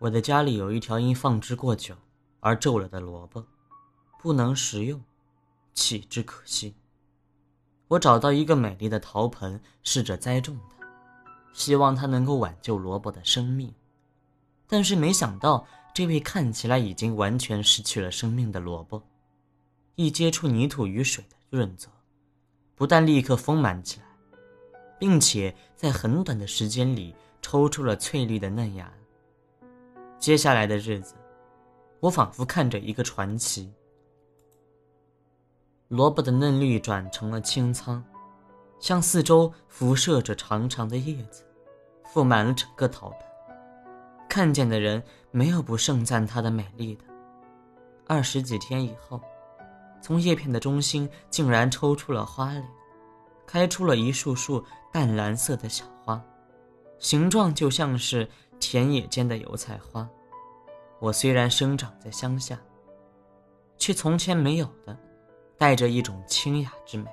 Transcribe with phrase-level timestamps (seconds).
[0.00, 1.94] 我的家里有一条因放置过久
[2.40, 3.44] 而皱了的萝卜，
[4.20, 5.02] 不能食用，
[5.72, 6.74] 弃之可惜。
[7.88, 10.86] 我找到一个美丽的陶盆，试着栽种它，
[11.52, 13.72] 希望它能够挽救萝卜的生命。
[14.66, 19.02] 但是没想到，这位看起来已经完全失去了生命的萝卜，
[19.94, 21.88] 一接触泥土与水的润泽，
[22.74, 24.06] 不但立刻丰满起来，
[24.98, 28.92] 并且在很短的时间里抽出了翠绿的嫩芽。
[30.24, 31.14] 接下来的日子，
[32.00, 33.70] 我仿佛看着一个传奇。
[35.88, 38.02] 萝卜的嫩绿转成了青苍，
[38.78, 41.44] 向四周辐射着长长的叶子，
[42.10, 43.18] 覆满了整个陶盆。
[44.26, 47.04] 看见的人没有不盛赞它的美丽的。
[48.06, 49.20] 二十几天以后，
[50.00, 52.64] 从叶片的中心竟然抽出了花蕾，
[53.46, 56.18] 开出了一束束淡蓝色的小花，
[56.98, 60.08] 形状就像是田野间的油菜花。
[61.00, 62.58] 我虽然生长在乡下，
[63.76, 64.96] 却从前没有的。
[65.56, 67.08] 带着一种清雅之美，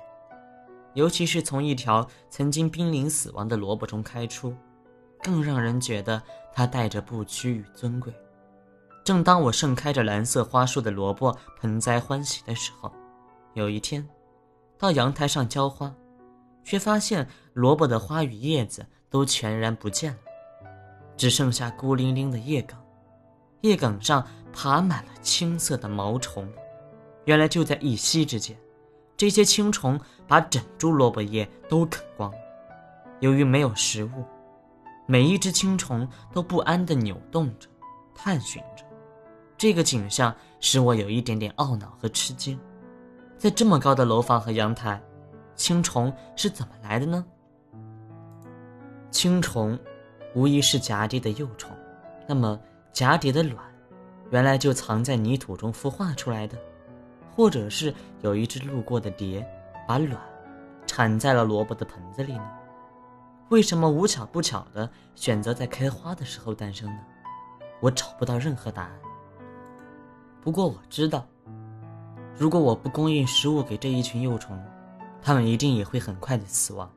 [0.94, 4.54] 尤其是从一条曾经濒临死亡的萝卜中开出，
[5.22, 6.20] 更让人觉得
[6.52, 8.12] 它带着不屈与尊贵。
[9.04, 12.92] 正当我盛开着蓝色花束的萝卜盆栽欢喜的时候，
[13.54, 14.06] 有一天，
[14.76, 15.94] 到阳台上浇花，
[16.64, 20.18] 却发现萝卜的花与叶子都全然不见了，
[21.16, 22.76] 只剩下孤零零的叶梗，
[23.60, 26.50] 叶梗上爬满了青色的毛虫。
[27.26, 28.56] 原来就在一夕之间，
[29.16, 32.32] 这些青虫把整株萝卜叶都啃光。
[33.20, 34.24] 由于没有食物，
[35.06, 37.68] 每一只青虫都不安地扭动着，
[38.14, 38.84] 探寻着。
[39.56, 42.58] 这个景象使我有一点点懊恼和吃惊。
[43.38, 45.00] 在这么高的楼房和阳台，
[45.54, 47.24] 青虫是怎么来的呢？
[49.12, 49.78] 青虫，
[50.34, 51.70] 无疑是蛱蝶的幼虫。
[52.26, 52.58] 那么，
[52.94, 53.58] 蛱蝶的卵，
[54.30, 56.58] 原来就藏在泥土中孵化出来的。
[57.34, 59.46] 或者是有一只路过的蝶，
[59.86, 60.18] 把卵
[60.86, 62.50] 产在了萝卜的盆子里呢？
[63.50, 67.00] 为什么无巧不巧的选择在开花的时候诞生呢？
[67.80, 68.92] 我找不到任何答案。
[70.40, 71.26] 不过我知道，
[72.36, 74.58] 如果我不供应食物给这一群幼虫，
[75.20, 76.90] 它们一定也会很快的死亡。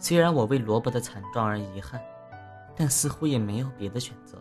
[0.00, 2.00] 虽然我为萝卜的惨状而遗憾，
[2.74, 4.36] 但似乎也没有别的选择。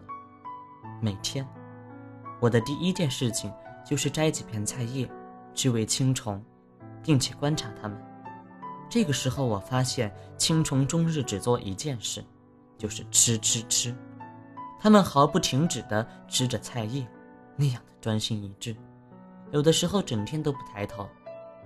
[1.00, 1.48] 每天，
[2.40, 3.54] 我的第一件事情。
[3.86, 5.10] 就是摘几片菜叶，
[5.56, 6.40] 去喂青虫，
[7.02, 7.98] 并且观察它们。
[8.88, 12.24] 这个时候，我发现青虫终日只做一件事，
[12.78, 13.96] 就是吃吃吃。
[14.80, 17.08] 它们毫不停止地吃着菜叶，
[17.56, 18.76] 那样的专心一致。
[19.50, 21.10] 有的时候整天都不抬头，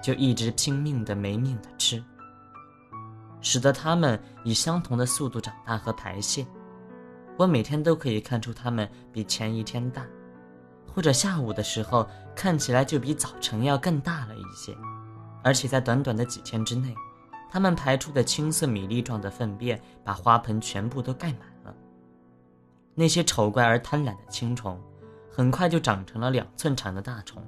[0.01, 2.01] 就一直拼命的没命的吃，
[3.43, 6.43] 使得它们以相同的速度长大和排泄。
[7.37, 10.03] 我每天都可以看出它们比前一天大。
[10.95, 14.75] 或者下午的时候，看起来就比早晨要更大了一些，
[15.43, 16.93] 而且在短短的几天之内，
[17.49, 21.73] 它们排出的青色米粒状的粪便把花盆全部都盖满了。
[22.93, 24.79] 那些丑怪而贪婪的青虫，
[25.31, 27.43] 很快就长成了两寸长的大虫，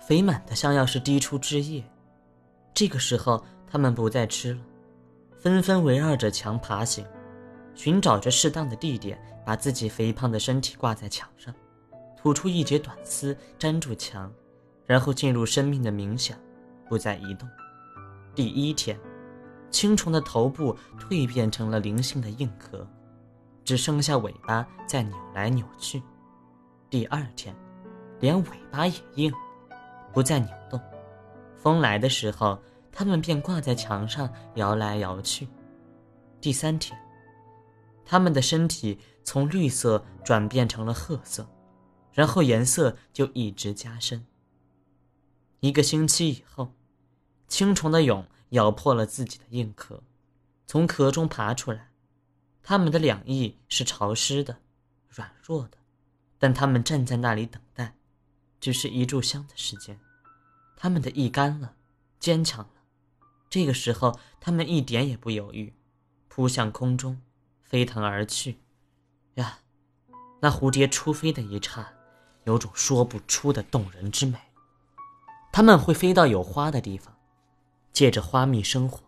[0.00, 1.84] 肥满的像要是滴出汁液。
[2.74, 4.60] 这个时候，它们不再吃了，
[5.38, 7.04] 纷纷围绕着墙爬行。
[7.74, 11.54] 寻找着适当的地点，把自己肥胖的身体挂在墙上，
[12.16, 14.30] 吐出一截短丝粘住墙，
[14.86, 16.36] 然后进入生命的冥想，
[16.88, 17.48] 不再移动。
[18.34, 18.98] 第一天，
[19.70, 22.86] 青虫的头部蜕变成了灵性的硬壳，
[23.64, 26.02] 只剩下尾巴在扭来扭去。
[26.90, 27.54] 第二天，
[28.18, 29.32] 连尾巴也硬，
[30.12, 30.78] 不再扭动。
[31.60, 32.58] 风来的时候，
[32.90, 35.46] 它们便挂在墙上摇来摇去。
[36.40, 36.98] 第三天。
[38.02, 41.48] 它们的身体从绿色转变成了褐色，
[42.12, 44.26] 然后颜色就一直加深。
[45.60, 46.72] 一个星期以后，
[47.46, 50.02] 青虫的蛹咬破了自己的硬壳，
[50.66, 51.90] 从壳中爬出来。
[52.64, 54.56] 它们的两翼是潮湿的、
[55.08, 55.78] 软弱的，
[56.36, 57.94] 但它们站在那里等待，
[58.58, 59.96] 只是一炷香的时间。
[60.82, 61.74] 他们的翼干了，
[62.18, 62.70] 坚强了。
[63.50, 65.74] 这个时候，他们一点也不犹豫，
[66.28, 67.20] 扑向空中。
[67.62, 68.58] 飞腾而去，
[69.34, 69.58] 呀，
[70.40, 71.86] 那蝴蝶出飞的一刹，
[72.44, 74.38] 有种说不出的动人之美。
[75.52, 77.14] 他们会飞到有花的地方，
[77.92, 79.02] 借着花蜜生活，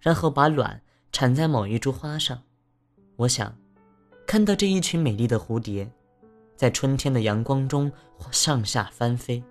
[0.00, 0.82] 然后把卵
[1.12, 2.42] 产在某一株花上。
[3.16, 3.54] 我想，
[4.26, 5.92] 看到这一群美丽的蝴蝶，
[6.56, 7.92] 在春天的阳光中
[8.32, 9.44] 上下翻飞，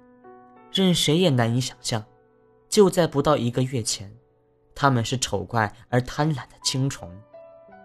[0.72, 2.04] 任谁也难以想象，
[2.70, 4.12] 就在不到一个月前，
[4.74, 7.10] 它们是丑怪而贪婪的青虫。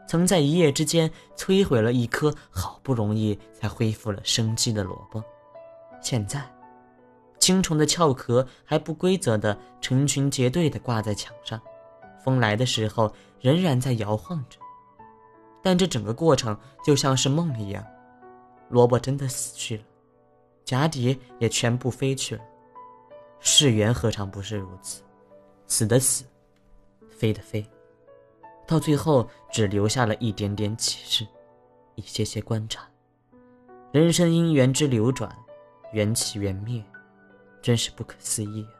[0.08, 5.20] 曾在一夜之间摧毁了一颗好不容易才恢复了生机的萝卜。
[6.00, 6.48] 现在，
[7.40, 11.60] 青虫的壳壳还不规则的成群结队的挂在墙上，
[12.22, 14.60] 风来的时候仍然在摇晃着。
[15.60, 17.84] 但这整个过程就像是梦一样，
[18.68, 19.82] 萝卜真的死去了，
[20.64, 22.42] 甲蝶也全部飞去了。
[23.40, 25.02] 世缘何尝不是如此？
[25.66, 26.24] 死的死，
[27.10, 27.64] 飞的飞。
[28.66, 31.26] 到最后，只留下了一点点启示，
[31.94, 32.88] 一些些观察。
[33.92, 35.34] 人生因缘之流转，
[35.92, 36.84] 缘起缘灭，
[37.62, 38.74] 真是不可思议啊！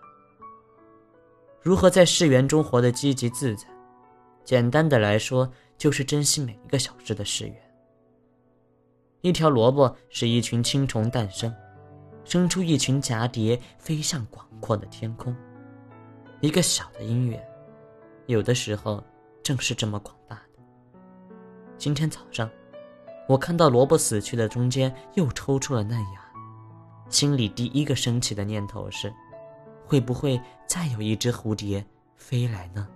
[1.63, 3.67] 如何在世缘中活得积极自在？
[4.45, 7.75] 简单的来说，就是珍惜每一个小时的世缘。
[9.23, 11.53] 一条萝卜使一群青虫诞生，
[12.27, 15.35] 生出一群蛱蝶，飞向广阔的天空。
[16.41, 17.43] 一个小的因缘，
[18.27, 19.03] 有的时候。
[19.43, 20.43] 正是这么广大的。
[21.79, 22.51] 今天早上，
[23.29, 26.21] 我看到萝卜死去的中间又抽出了嫩芽，
[27.09, 29.15] 心里第一个升起的念头是：
[29.87, 31.87] 会不会再有一只蝴蝶
[32.17, 32.89] 飞来呢？